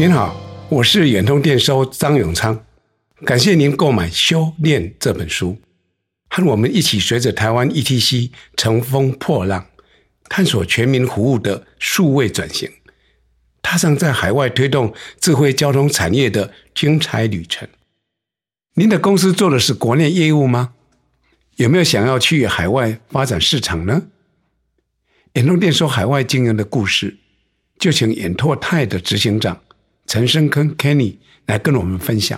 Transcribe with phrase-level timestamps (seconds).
[0.00, 0.34] 您好，
[0.70, 2.64] 我是远通电收张永昌，
[3.26, 5.58] 感谢您购买《修炼》这本书，
[6.30, 9.66] 和我们一起随着台湾 ETC 乘风破浪，
[10.24, 12.70] 探索全民服务的数位转型，
[13.60, 17.68] 踏上在海外推动智慧交通产业的精彩旅程。
[18.76, 20.72] 您的公司做的是国内业务吗？
[21.56, 24.04] 有没有想要去海外发展市场呢？
[25.34, 27.18] 远通电收海外经营的故事，
[27.78, 29.60] 就请远拓泰的执行长。
[30.12, 31.14] 陈生坑 Kenny
[31.46, 32.36] 来跟我们分享。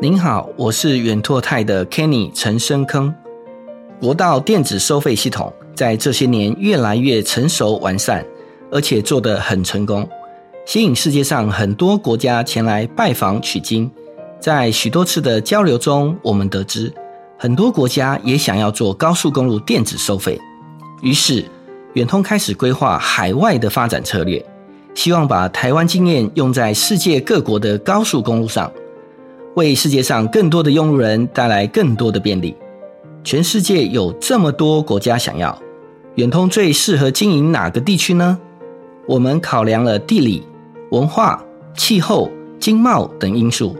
[0.00, 3.14] 您好，我是远拓泰的 Kenny 陈生坑。
[4.00, 8.24] 国道电子收费系统在这些年越来越成熟完善，
[8.72, 10.08] 而且做得很成功，
[10.64, 13.90] 吸引世界上很多国家前来拜访取经。
[14.40, 16.90] 在许多次的交流中，我们得知
[17.38, 20.40] 很多国家也想要做高速公路电子收费，
[21.02, 21.44] 于是。
[21.94, 24.44] 远通开始规划海外的发展策略，
[24.94, 28.70] 希望把台湾经验用在世界各国的高速公路上，
[29.56, 32.54] 为世界上更多的用路人带来更多的便利。
[33.24, 35.60] 全世界有这么多国家想要，
[36.14, 38.38] 远通最适合经营哪个地区呢？
[39.06, 40.44] 我们考量了地理、
[40.92, 41.44] 文化、
[41.76, 42.30] 气候、
[42.60, 43.76] 经贸等因素，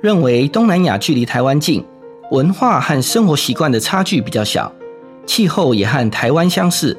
[0.00, 1.84] 认为东南亚距离台湾近，
[2.30, 4.72] 文化和生活习惯的差距比较小，
[5.26, 6.96] 气候也和台湾相似。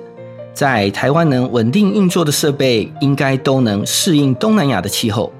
[0.53, 5.31] 在台湾能稳定运作的设备，应该都能适应东南亚的气候。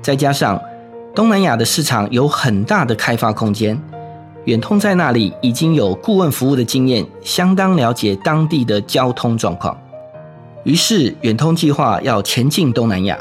[0.00, 0.60] 再加上
[1.14, 3.80] 东南亚的市场有很大的开发空间，
[4.44, 9.76] 远通在那里已经有顾问服务的经验，相当了解当地的交通状况。
[10.64, 13.18] 于是远通计划要前进东南亚。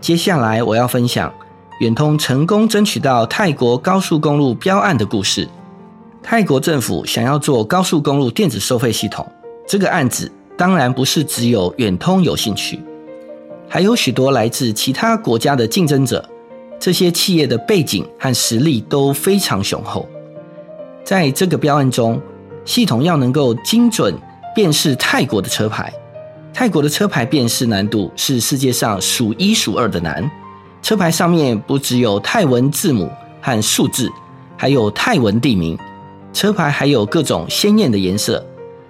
[0.00, 1.32] 接下来我要分享
[1.80, 5.48] 远通成功争取到泰国高速公路标案的故事。
[6.22, 9.26] 泰国政府想要做高速公路电子收费系统，
[9.66, 10.30] 这个案子。
[10.56, 12.80] 当然不是只有远通有兴趣，
[13.68, 16.28] 还有许多来自其他国家的竞争者。
[16.78, 20.06] 这些企业的背景和实力都非常雄厚。
[21.02, 22.20] 在这个标案中，
[22.64, 24.14] 系统要能够精准
[24.54, 25.90] 辨识泰国的车牌。
[26.52, 30.30] 泰国的车牌辨识难度是世界上数一数二的难。
[30.82, 33.10] 车牌上面不只有泰文字母
[33.40, 34.10] 和数字，
[34.56, 35.78] 还有泰文地名。
[36.32, 38.44] 车牌还有各种鲜艳的颜色。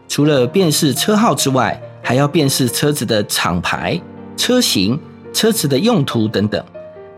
[0.08, 4.00] 除了辨识车号之外，还要辨识车子的厂牌、
[4.36, 4.98] 车型、
[5.32, 6.62] 车子的用途等等。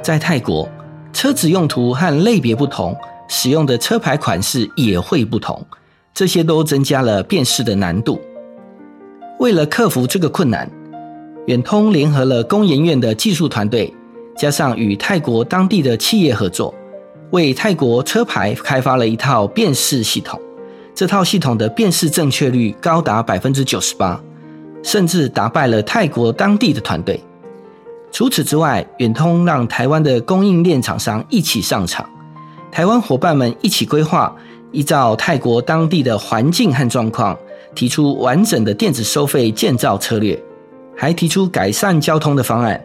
[0.02, 0.69] 在泰国，
[1.12, 2.96] 车子用途和类别不同，
[3.28, 5.66] 使用的车牌款式也会不同，
[6.14, 8.20] 这些都增加了辨识的难度。
[9.41, 10.70] 为了克服这个困难，
[11.46, 13.92] 远通联合了工研院的技术团队，
[14.36, 16.75] 加上与泰国当地的企业合作，
[17.32, 20.41] 为泰国车牌开发了一套辨识系统。
[20.96, 24.18] 这套系统的辨识正确率高达百分之九十八，
[24.82, 27.22] 甚至打败了泰国当地的团队。
[28.10, 32.08] 除此之外，远通让台湾的供应链厂商一起上场，
[32.72, 34.34] 台湾伙伴们一起规划，
[34.72, 37.38] 依照泰国当地的环境和状况，
[37.74, 40.42] 提出完整的电子收费建造策略，
[40.96, 42.82] 还提出改善交通的方案。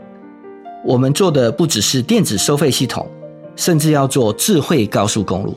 [0.84, 3.10] 我们做的不只是电子收费系统，
[3.56, 5.56] 甚至要做智慧高速公路。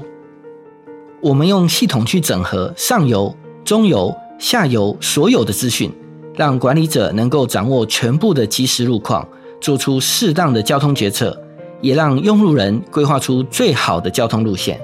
[1.25, 5.91] 我们用系统去整合上游、中游、下游所有的资讯，
[6.35, 9.27] 让管理者能够掌握全部的即时路况，
[9.59, 11.35] 做出适当的交通决策，
[11.81, 14.79] 也让用路人规划出最好的交通路线。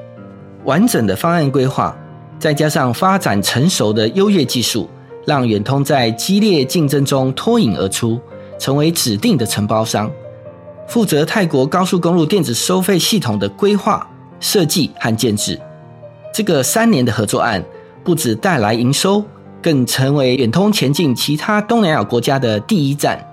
[0.64, 1.94] 完整的方案规划，
[2.38, 4.88] 再加上发展成熟的优越技术，
[5.26, 8.18] 让远通在激烈竞争中脱颖而出，
[8.58, 10.10] 成为指定的承包商，
[10.88, 14.08] 负责泰国高速公路电子收费系统的规划、
[14.40, 15.60] 设计和建制。
[16.32, 17.62] 这个三年的合作案，
[18.04, 19.22] 不止带来营收，
[19.60, 23.24] 更成为远通前进其他东南亚国家的第一站，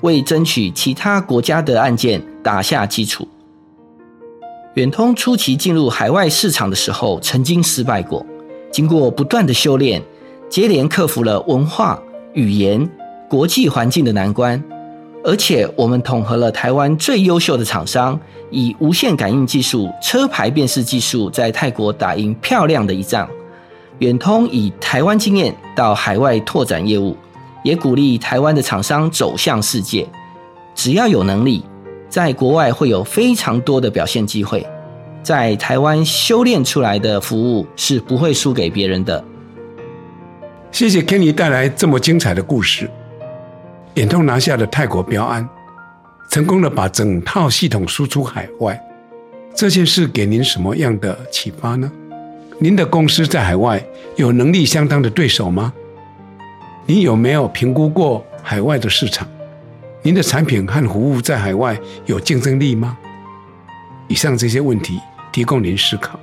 [0.00, 3.28] 为争取其他国家的案件打下基础。
[4.74, 8.24] 远通初期进入海外市场的时候，曾经失败过，
[8.70, 10.02] 经过不断的修炼，
[10.48, 12.00] 接连克服了文化、
[12.32, 12.88] 语言、
[13.28, 14.62] 国际环境的难关。
[15.24, 18.18] 而且，我们统合了台湾最优秀的厂商，
[18.50, 23.28] 以无线感应技术、车牌辨识技术，在泰国打赢漂亮的一仗。
[23.98, 27.16] 远通以台湾经验到海外拓展业务，
[27.64, 30.06] 也鼓励台湾的厂商走向世界。
[30.74, 31.64] 只要有能力，
[32.08, 34.64] 在国外会有非常多的表现机会。
[35.20, 39.22] 在台湾修炼出来的服务是不会输给别人的。
[40.70, 42.88] 谢谢 Kenny 带来这么精彩的故事。
[43.94, 45.48] 远通拿下了泰国标案，
[46.30, 48.80] 成功的把整套系统输出海外。
[49.54, 51.90] 这件事给您什么样的启发呢？
[52.60, 53.84] 您的公司在海外
[54.16, 55.72] 有能力相当的对手吗？
[56.86, 59.26] 您有没有评估过海外的市场？
[60.02, 62.96] 您的产品和服务在海外有竞争力吗？
[64.06, 65.00] 以上这些问题
[65.32, 66.18] 提供您思考。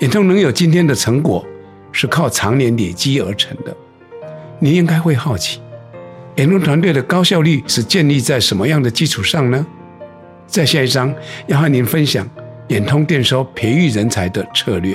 [0.00, 1.44] 眼通能有今天的成果，
[1.92, 3.76] 是靠常年累积而成的。
[4.58, 5.60] 您应该会好奇，
[6.36, 9.66] 研通团队的高效率是建立在什么样的基础上呢？
[10.46, 11.12] 在下一章
[11.46, 12.28] 要和您分享
[12.68, 14.94] 远通电收培育人才的策略。